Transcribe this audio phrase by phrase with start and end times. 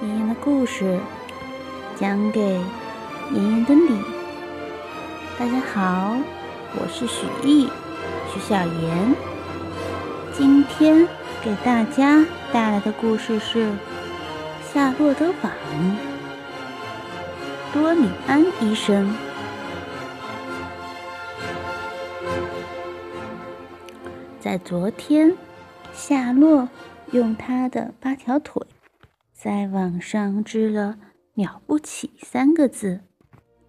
[0.00, 1.00] 妍妍的故事
[1.96, 2.40] 讲给
[3.32, 4.00] 妍妍的你。
[5.36, 6.16] 大家好，
[6.76, 7.68] 我是许艺，
[8.32, 9.14] 许小妍。
[10.32, 11.08] 今天
[11.42, 13.70] 给大家带来的故事是
[14.72, 15.52] 《夏洛的网》。
[17.72, 19.12] 多里安医生
[24.38, 25.36] 在昨天，
[25.92, 26.68] 夏洛
[27.10, 28.62] 用他的八条腿。
[29.40, 30.98] 在网上织了
[31.34, 33.02] “了不起”三个字，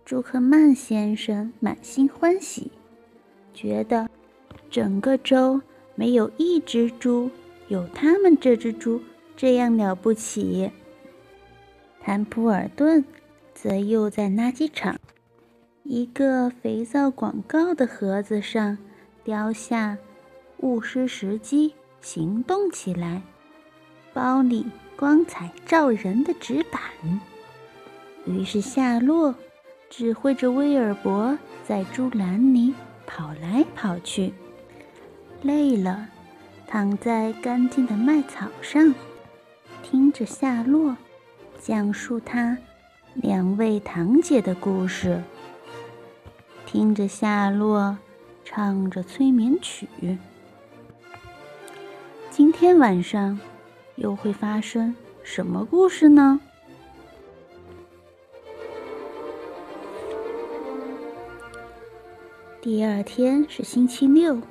[0.03, 2.71] 朱克曼先生满心欢喜，
[3.53, 4.09] 觉得
[4.71, 5.61] 整个州
[5.93, 7.29] 没有一只猪
[7.67, 8.99] 有他们这只猪
[9.37, 10.71] 这样了不起。
[12.01, 13.05] 坦普尔顿
[13.53, 14.99] 则又在垃圾场
[15.83, 18.75] 一个肥皂广告的盒子上
[19.23, 19.99] 雕下
[20.61, 23.21] “勿失时机，行动起来”，
[24.15, 24.65] 包里。
[24.99, 26.81] 光彩照人的纸板。
[28.25, 29.33] 于是夏洛
[29.89, 32.73] 指挥着威尔伯在猪栏里
[33.07, 34.33] 跑来跑去，
[35.41, 36.09] 累了，
[36.67, 38.93] 躺在干净的麦草上，
[39.81, 40.97] 听着夏洛
[41.61, 42.57] 讲述他
[43.13, 45.23] 两位堂姐的故事，
[46.65, 47.97] 听着夏洛
[48.43, 49.87] 唱着催眠曲。
[52.29, 53.39] 今天晚上。
[53.99, 56.39] 又会发生什么故事呢？
[62.61, 64.41] 第二天是星期六，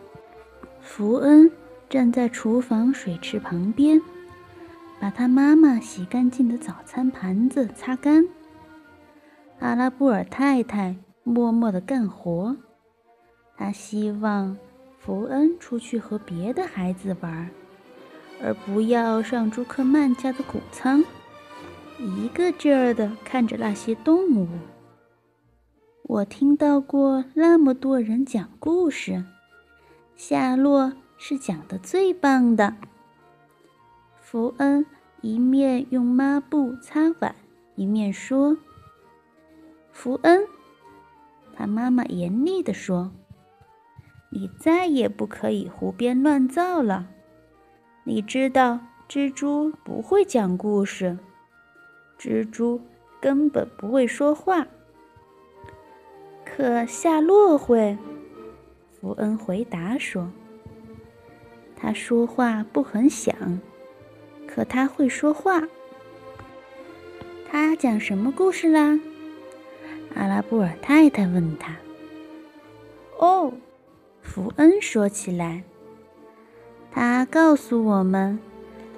[0.80, 1.50] 福恩
[1.88, 4.00] 站在厨房水池旁边，
[5.00, 8.28] 把他妈妈洗干净的早餐盘子擦干。
[9.60, 12.54] 阿拉布尔太太默默的干活，
[13.56, 14.56] 她希望
[14.98, 17.50] 福恩出去和别的孩子玩。
[18.42, 21.04] 而不要上朱克曼家的谷仓，
[21.98, 24.48] 一个劲儿的看着那些动物。
[26.04, 29.24] 我听到过那么多人讲故事，
[30.16, 32.74] 夏洛是讲的最棒的。
[34.20, 34.86] 福恩
[35.20, 37.34] 一面用抹布擦碗，
[37.74, 38.56] 一面说
[39.92, 40.46] ：“福恩，
[41.54, 43.10] 他妈妈严厉地说，
[44.30, 47.08] 你再也不可以胡编乱造了。”
[48.08, 51.18] 你知道蜘蛛不会讲故事，
[52.18, 52.80] 蜘蛛
[53.20, 54.66] 根本不会说话。
[56.42, 57.98] 可夏洛会，
[58.98, 60.32] 福恩回答说
[61.76, 63.60] ：“他说话不很响，
[64.46, 65.68] 可他会说话。”
[67.46, 68.98] 他讲什么故事啦？
[70.14, 71.76] 阿拉布尔太太问他。
[73.18, 73.52] 哦，
[74.22, 75.62] 福恩说起来。
[76.90, 78.38] 他告诉我们，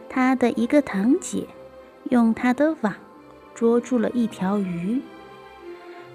[0.09, 1.47] 他的一个堂姐
[2.11, 2.95] 用他的网
[3.55, 5.01] 捉住了一条鱼。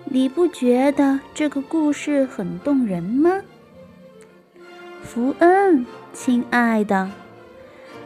[0.06, 3.42] 你不觉得这个故事很动人吗？
[5.02, 7.10] 福恩，亲爱的，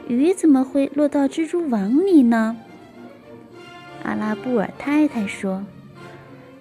[0.08, 2.58] 鱼怎么会落到蜘蛛网里呢？
[4.04, 5.66] 阿拉布尔太太说：“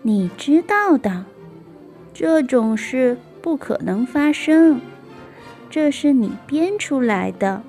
[0.02, 1.24] 你知道的，
[2.12, 4.80] 这种事不可能发生。”
[5.70, 7.62] 这是你编出来的。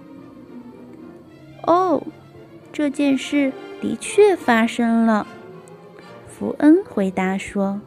[1.67, 2.01] 哦，
[2.71, 3.51] 这件事
[3.81, 5.27] 的确发生了。
[6.27, 7.81] 福恩回答说：“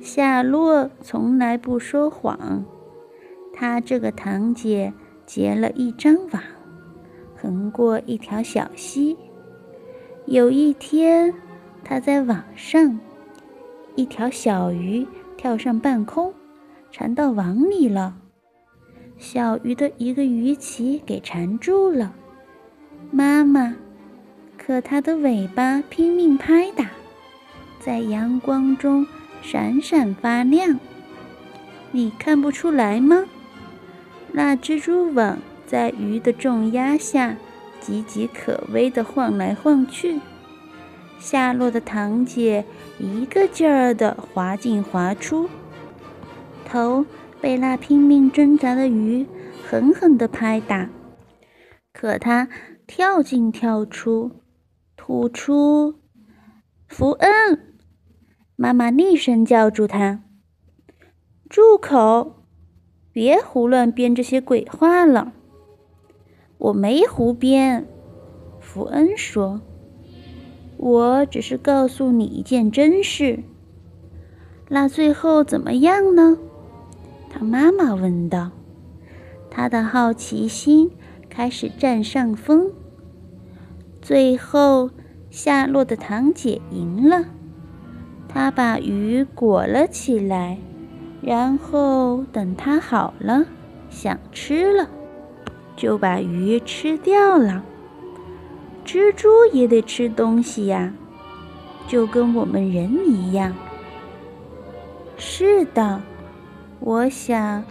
[0.00, 2.64] 夏洛从来不说谎。
[3.52, 4.92] 他这个堂姐
[5.26, 6.42] 结了一张网，
[7.36, 9.16] 横过一条小溪。
[10.26, 11.34] 有一天，
[11.82, 13.00] 他在网上，
[13.96, 16.32] 一条小鱼跳上半空，
[16.92, 18.16] 缠到网里了。”
[19.22, 22.12] 小鱼的一个鱼鳍给缠住了，
[23.12, 23.76] 妈妈，
[24.58, 26.90] 可它的尾巴拼命拍打，
[27.78, 29.06] 在阳光中
[29.40, 30.80] 闪闪发亮。
[31.92, 33.24] 你看不出来吗？
[34.32, 35.38] 那蜘蛛网
[35.68, 37.36] 在鱼的重压下
[37.80, 40.18] 岌岌可危地晃来晃去，
[41.20, 42.64] 下落的堂姐
[42.98, 45.48] 一个劲儿地滑进滑出，
[46.64, 47.06] 头。
[47.42, 49.26] 被那拼命挣扎的鱼
[49.68, 50.88] 狠狠地拍打，
[51.92, 52.48] 可它
[52.86, 54.30] 跳进跳出，
[54.96, 55.96] 吐出。
[56.86, 57.74] 福恩，
[58.54, 60.22] 妈妈厉声叫住他
[61.50, 62.44] ：“住口！
[63.10, 65.32] 别胡乱编这些鬼话了。”
[66.58, 67.88] 我没胡编，
[68.60, 69.62] 福恩说
[70.78, 73.42] ：“我只是告诉你一件真事。
[74.68, 76.38] 那最后怎么样呢？”
[77.32, 78.50] 他妈妈问道
[79.50, 80.90] ：“他的好奇心
[81.30, 82.70] 开始占上风。
[84.02, 84.90] 最后，
[85.30, 87.24] 夏洛的堂姐赢了，
[88.28, 90.58] 她把鱼裹了起来，
[91.22, 93.46] 然后等它好了，
[93.88, 94.88] 想吃了，
[95.74, 97.64] 就把鱼吃掉了。
[98.84, 100.92] 蜘蛛也得吃东西呀，
[101.88, 103.54] 就跟我们人一样。
[105.16, 106.02] 是的，
[106.84, 107.62] 我想，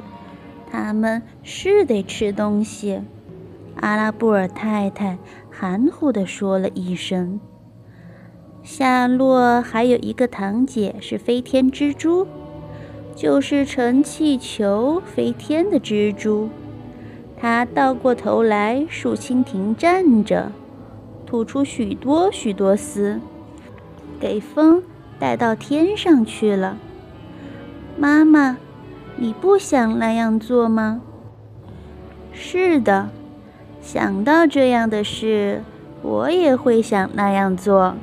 [0.72, 3.02] 他们是得吃东西。
[3.76, 5.18] 阿拉布尔太太
[5.50, 7.42] 含糊地说了一声。
[8.64, 12.26] 夏洛还有一个堂姐是飞天蜘蛛，
[13.14, 16.48] 就是乘气球飞天的蜘蛛。
[17.36, 20.54] 她倒过头来竖蜻蜓站着，
[21.26, 23.20] 吐出许多许多丝，
[24.22, 24.82] 给风
[25.20, 26.78] 带到天上去了。
[27.98, 28.58] 妈妈，
[29.18, 31.02] 你不想那样做吗？
[32.34, 33.10] 是的，
[33.82, 35.64] 想到这样的事，
[36.02, 37.96] 我也会想那样做。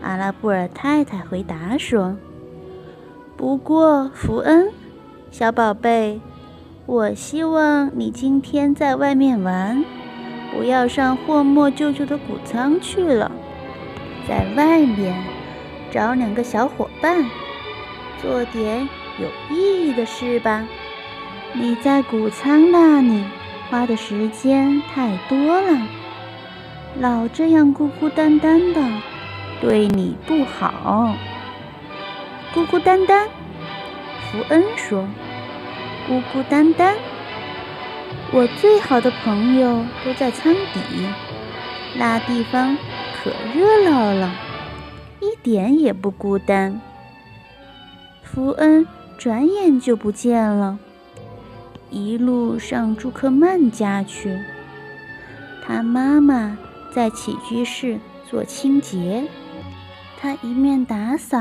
[0.00, 2.16] 阿拉布尔太太回答说
[3.36, 4.70] ：“不过，福恩，
[5.30, 6.20] 小宝贝，
[6.86, 9.84] 我希望你今天在外面玩，
[10.52, 13.32] 不要上霍莫舅舅的谷仓去了，
[14.28, 15.14] 在外面
[15.90, 17.24] 找两个小伙伴，
[18.22, 18.88] 做点
[19.18, 20.66] 有意义的事吧。
[21.52, 23.24] 你在谷仓那里
[23.70, 25.86] 花的时间太多了，
[27.00, 28.80] 老这样孤孤单单的。”
[29.60, 31.14] 对你不好，
[32.52, 33.26] 孤孤单单。
[34.20, 35.06] 福恩说
[36.06, 36.96] ：“孤孤单单，
[38.32, 40.80] 我最好的朋友都在仓底，
[41.96, 42.76] 那地方
[43.16, 44.30] 可热闹了，
[45.20, 46.78] 一点也不孤单。”
[48.22, 48.86] 福恩
[49.18, 50.78] 转眼就不见了，
[51.90, 54.38] 一路上朱克曼家去。
[55.66, 56.58] 他妈妈
[56.92, 59.26] 在起居室做清洁。
[60.20, 61.38] 他一面打扫，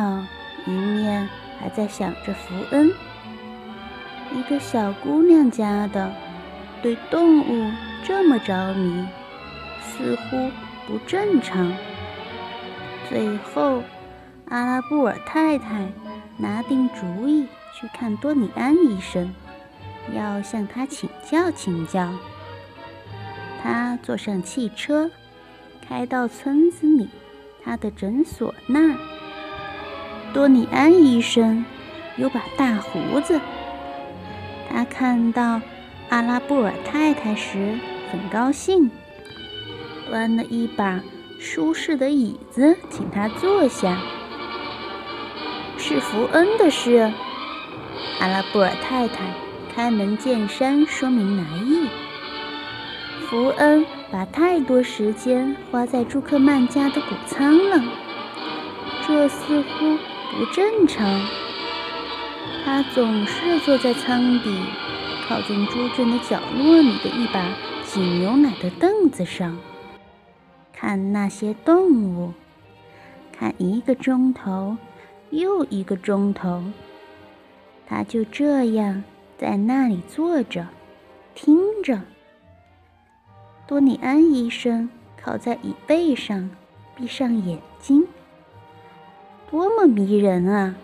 [0.65, 1.27] 一面
[1.59, 2.91] 还在想着福恩。
[4.33, 6.11] 一个小姑娘家的，
[6.81, 7.71] 对动物
[8.03, 9.05] 这么着迷，
[9.81, 10.49] 似乎
[10.87, 11.71] 不正常。
[13.09, 13.81] 最后，
[14.49, 15.87] 阿拉布尔太太
[16.37, 19.33] 拿定主意去看多尼安医生，
[20.15, 22.07] 要向他请教请教。
[23.61, 25.09] 他坐上汽车，
[25.87, 27.09] 开到村子里。
[27.65, 28.97] 他的诊所那儿，
[30.33, 31.65] 多尼安医生
[32.17, 33.39] 有把大胡子。
[34.69, 35.61] 他看到
[36.09, 37.79] 阿拉布尔太太时
[38.11, 38.91] 很高兴，
[40.09, 41.01] 端了一把
[41.39, 43.97] 舒适的椅子请他坐下。
[45.77, 47.09] 是福恩的事。
[48.19, 49.33] 阿拉布尔太太
[49.73, 51.87] 开门见山说明来意。
[53.27, 53.85] 福恩。
[54.13, 57.83] 把太多时间花在朱克曼家的谷仓了，
[59.07, 59.97] 这似乎
[60.31, 61.19] 不正常。
[62.63, 64.55] 他总是坐在舱底，
[65.27, 67.43] 靠近猪圈的角落里的一把
[67.87, 69.57] 挤牛奶的凳子上，
[70.71, 72.33] 看那些动物，
[73.35, 74.77] 看一个钟头
[75.31, 76.61] 又一个钟头。
[77.85, 79.03] 他就这样
[79.37, 80.67] 在那里坐着，
[81.35, 82.01] 听着。
[83.65, 84.89] 多尼安医生
[85.21, 86.49] 靠在椅背上，
[86.95, 88.05] 闭上眼睛，
[89.49, 90.75] 多么迷人啊！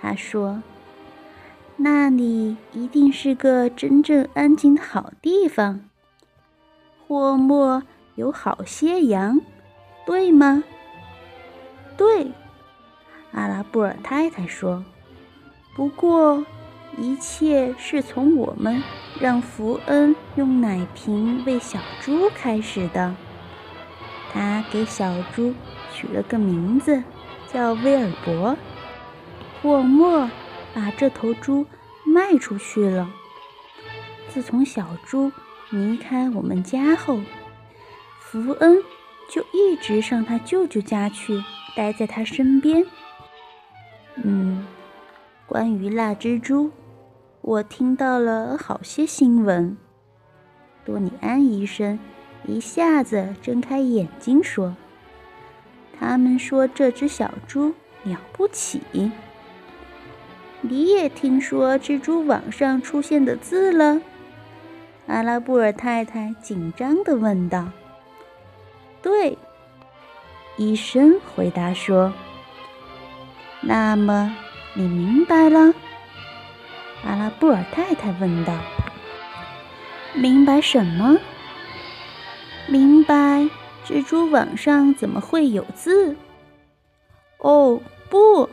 [0.00, 0.62] 他说
[1.76, 5.80] ：“那里一定是个真正安静的好地方。
[7.06, 7.82] 或莫
[8.16, 9.40] 有好些羊，
[10.04, 10.64] 对吗
[11.96, 12.32] ？”“对。”
[13.32, 14.84] 阿拉布尔太太说。
[15.74, 16.44] “不过，
[16.96, 18.82] 一切是从我们。”
[19.20, 23.14] 让福恩用奶瓶喂小猪开始的，
[24.32, 25.54] 他给小猪
[25.92, 27.00] 取了个名字，
[27.46, 28.56] 叫威尔伯。
[29.62, 30.28] 霍莫
[30.74, 31.64] 把这头猪
[32.04, 33.08] 卖出去了。
[34.28, 35.30] 自从小猪
[35.70, 37.20] 离开我们家后，
[38.18, 38.82] 福恩
[39.30, 41.40] 就一直上他舅舅家去，
[41.76, 42.84] 待在他身边。
[44.16, 44.66] 嗯，
[45.46, 46.70] 关于那只猪。
[47.40, 49.76] 我听到了好些新闻。
[50.82, 51.98] 多尼安医生
[52.46, 54.74] 一下子睁开眼睛说
[55.98, 58.80] ：“他们说这只小猪了不起。
[60.62, 64.00] 你也听说蜘蛛网上出现的字了？”
[65.06, 67.68] 阿拉布尔太太紧张地问道。
[69.02, 69.36] “对。”
[70.56, 72.10] 医生回答说。
[73.60, 74.34] “那么
[74.74, 75.72] 你明白了？”
[77.04, 78.52] 阿拉布尔太太问道
[80.14, 81.16] ：“明白什么？
[82.66, 83.48] 明白
[83.84, 86.16] 蜘蛛网上怎么会有字？
[87.38, 88.48] 哦，不，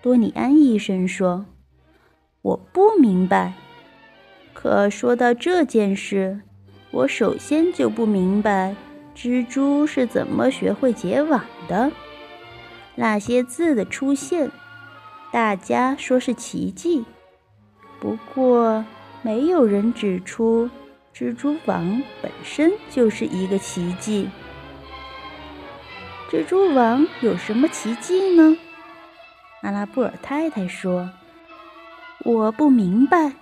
[0.00, 1.46] 多尼安医生说
[2.42, 3.52] ：“我不明白。
[4.52, 6.40] 可说到这件事，
[6.90, 8.74] 我首先就不明白
[9.14, 11.92] 蜘蛛是怎么学会结网的。
[12.96, 14.50] 那些字的出现，
[15.32, 17.06] 大家说是奇迹，
[17.98, 18.84] 不过
[19.22, 20.68] 没有人指出。”
[21.14, 24.30] 蜘蛛网本身就是一个奇迹。
[26.30, 28.56] 蜘蛛网有什么奇迹呢？
[29.60, 31.10] 阿拉布尔太太说
[32.24, 33.32] ：“我不明白，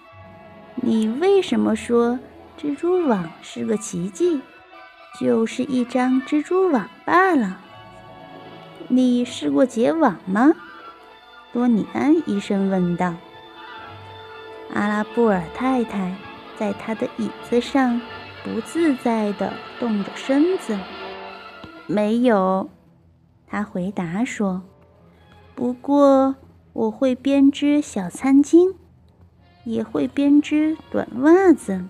[0.76, 2.18] 你为什么说
[2.61, 4.40] 蜘蛛网是个奇迹？
[5.20, 7.61] 就是一张蜘蛛网罢了。
[8.88, 10.52] 你试过结网吗？”
[11.52, 13.14] 多尼安医生问道。
[14.73, 16.14] 阿拉布尔太太。
[16.59, 17.99] 在他的椅子上
[18.45, 20.78] 不自在地动着身子。
[21.87, 22.69] 没有，
[23.47, 24.61] 他回答说
[25.57, 26.35] ：“不过
[26.75, 28.75] 我会编织小餐巾，
[29.64, 31.83] 也会编织短袜子。”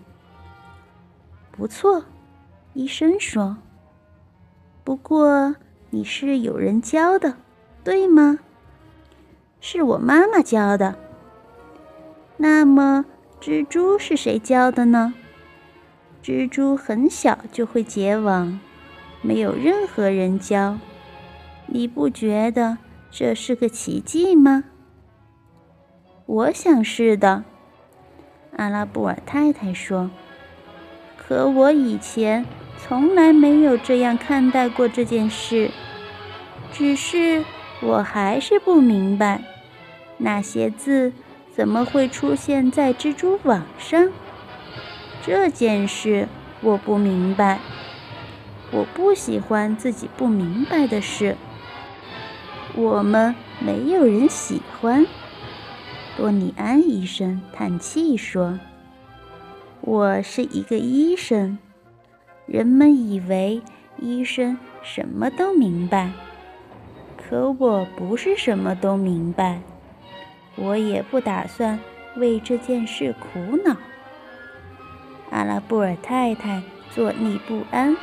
[1.50, 2.04] 不错，
[2.72, 3.56] 医生说。
[4.84, 5.56] 不过
[5.90, 7.38] 你是有人教的，
[7.82, 8.38] 对吗？
[9.60, 10.96] 是我妈妈教的。
[12.36, 13.04] 那么。
[13.40, 15.14] 蜘蛛是谁教的呢？
[16.22, 18.60] 蜘蛛很小就会结网，
[19.22, 20.78] 没有任何人教。
[21.66, 22.76] 你不觉得
[23.10, 24.64] 这是个奇迹吗？
[26.26, 27.44] 我想是的，
[28.58, 30.10] 阿拉布尔太太说。
[31.16, 32.44] 可我以前
[32.76, 35.70] 从来没有这样看待过这件事，
[36.70, 37.42] 只是
[37.82, 39.42] 我还是不明白
[40.18, 41.12] 那些字。
[41.52, 44.10] 怎么会出现在蜘蛛网上？
[45.22, 46.28] 这件事
[46.62, 47.58] 我不明白。
[48.70, 51.36] 我不喜欢自己不明白的事。
[52.76, 55.04] 我们没有人喜欢。
[56.16, 58.58] 多尼安医生叹气说
[59.82, 61.58] ：“我是一个医生，
[62.46, 63.60] 人们以为
[63.98, 66.12] 医生什么都明白，
[67.30, 69.60] 可我不是什么都明白。”
[70.56, 71.78] 我也不打算
[72.16, 73.76] 为这件事苦恼。
[75.30, 76.60] 阿拉布尔太太
[76.90, 77.96] 坐立不安。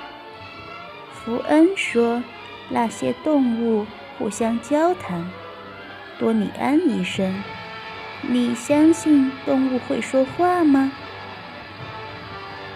[1.12, 2.24] 福恩说
[2.72, 3.86] ：“那些动物
[4.18, 5.30] 互相交谈。”
[6.18, 7.44] 多尼安医生，
[8.22, 10.92] 你相信动物会说话吗？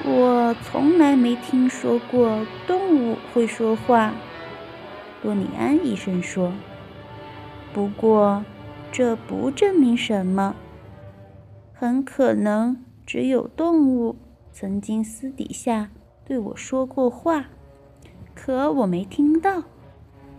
[0.04, 4.14] 我从来没听说过动物会说话。
[5.22, 6.52] 多尼安医生说
[7.74, 8.44] ：“不过。”
[8.94, 10.54] 这不证明什么，
[11.74, 14.18] 很可能只有动物
[14.52, 15.90] 曾经私底下
[16.26, 17.46] 对我说过话，
[18.36, 19.64] 可我没听到，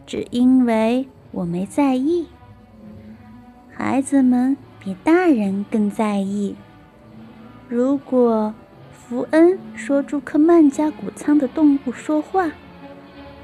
[0.04, 2.26] 只因为我没在意。
[3.70, 6.54] 孩子们比大人更在意。
[7.70, 8.52] 如果
[8.92, 12.52] 福恩说朱克曼家谷仓的动物说话，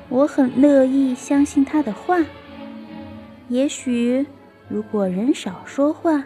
[0.09, 2.19] 我很乐意相信他的话。
[3.49, 4.27] 也许。
[4.71, 6.25] 如果人少说话，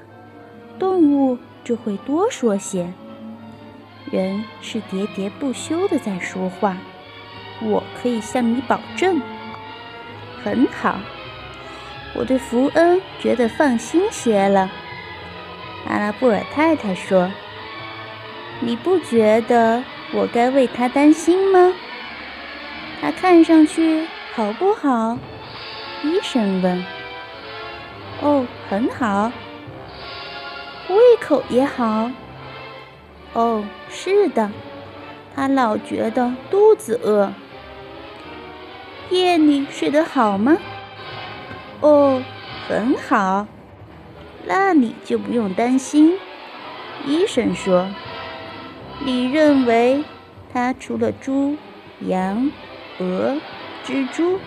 [0.76, 2.92] 动物就会多说些。
[4.10, 6.76] 人是喋喋不休的在说话，
[7.62, 9.22] 我可以向你保证。
[10.42, 10.98] 很好，
[12.16, 14.68] 我对福恩觉得放心些了。
[15.86, 17.30] 阿拉布尔太太说
[18.58, 21.72] ：“你不觉得我该为他担心吗？
[23.02, 25.18] 他看上去好不好？”
[26.02, 26.82] 医生问。
[28.22, 29.32] 哦，很好，
[30.88, 32.10] 胃口也好。
[33.32, 34.50] 哦，是的，
[35.34, 37.32] 他老觉得肚子饿。
[39.10, 40.56] 夜里睡得好吗？
[41.80, 42.22] 哦，
[42.68, 43.46] 很好，
[44.46, 46.16] 那你就不用担心。
[47.04, 47.88] 医生说，
[49.00, 50.04] 你认为
[50.52, 51.56] 他除了猪、
[52.00, 52.50] 羊、
[53.02, 53.36] 鹅、
[53.84, 54.38] 蜘蛛，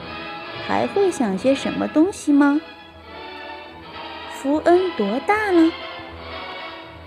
[0.67, 2.62] 还会想些什么东西吗？
[4.31, 5.71] 福恩多大了？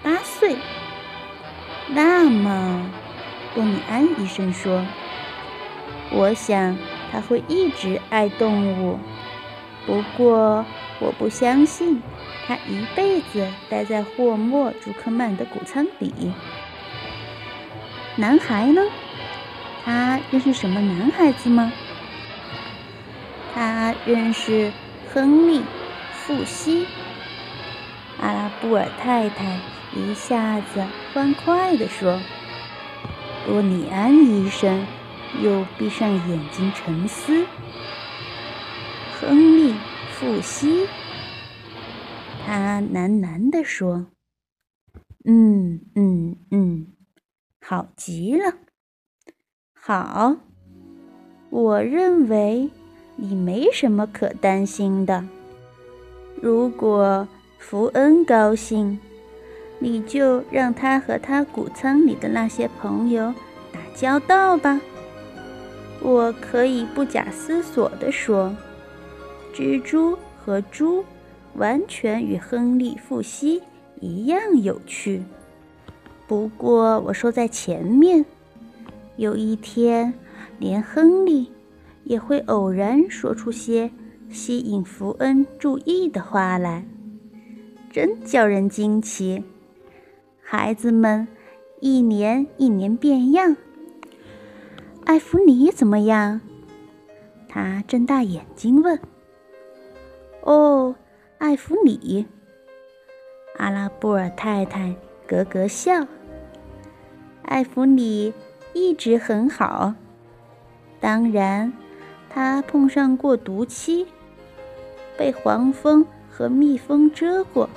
[0.02, 0.56] 八岁。
[1.88, 2.90] 那么，
[3.54, 4.84] 多米安医生说
[6.12, 6.76] ：“我想
[7.10, 8.98] 他会一直爱动物。
[9.86, 10.64] 不过，
[11.00, 12.02] 我不相信
[12.46, 16.32] 他一辈子待在霍莫朱克曼的谷仓里。”
[18.16, 18.82] 男孩呢？
[19.88, 21.73] 他认识什么男孩子吗？
[23.54, 24.71] 他认识
[25.11, 25.61] 亨利·
[26.12, 26.87] 富西。
[28.21, 29.59] 阿拉布尔太太
[29.97, 32.21] 一下子欢快地说
[33.49, 34.87] ：“多尼安医生
[35.42, 37.47] 又闭上眼睛沉思。
[39.18, 39.73] 亨利·
[40.11, 40.87] 富西，
[42.45, 44.09] 他喃喃地说
[45.25, 46.88] ：“嗯嗯嗯，
[47.62, 48.52] 好极了，
[49.88, 50.37] 好。
[51.49, 52.68] 我认为
[53.16, 55.25] 你没什么可担心的。
[56.42, 57.26] 如果
[57.59, 59.00] 福恩高兴，
[59.78, 63.33] 你就让他和他谷仓里的那些朋友
[63.73, 64.78] 打交道吧。
[66.02, 68.54] 我可以不假思索地说。”
[69.57, 71.02] 蜘蛛和猪
[71.54, 73.62] 完全与亨利·富西
[74.02, 75.23] 一样有趣。
[76.26, 78.26] 不过我说在前面，
[79.18, 80.14] 有一天
[80.60, 81.50] 连亨利
[82.04, 83.90] 也会偶然说出些
[84.30, 86.87] 吸引福恩注意的话来，
[87.90, 89.42] 真叫人惊奇。
[90.40, 91.26] 孩子们
[91.80, 93.56] 一年一年变样。
[95.04, 96.40] 艾弗尼怎么样？
[97.48, 99.00] 他睁大眼睛问。
[100.42, 100.94] 哦，
[101.38, 102.25] 艾弗里，
[103.56, 104.94] 阿拉布尔太太
[105.26, 106.06] 咯咯笑。
[107.42, 108.32] 艾弗里
[108.78, 109.92] 一直很好，
[111.00, 111.73] 当然，
[112.30, 114.06] 他碰上过毒期，
[115.16, 117.68] 被黄蜂和蜜蜂蛰过，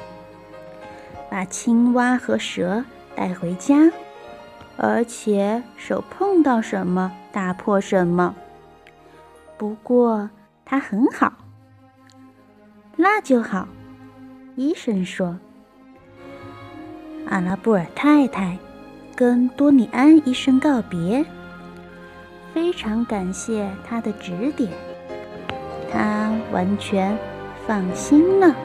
[1.27, 3.91] 把青蛙和蛇带回家，
[4.77, 8.35] 而且手碰到什么打破什么。
[9.57, 10.29] 不过
[10.63, 11.33] 他很好。
[12.95, 13.67] 那就好，
[14.55, 15.39] 医生说。
[17.25, 18.59] 阿拉布尔太太
[19.21, 21.23] 跟多尼安医生告别，
[22.55, 24.71] 非常感谢他的指点，
[25.91, 27.15] 他完全
[27.67, 28.55] 放心了。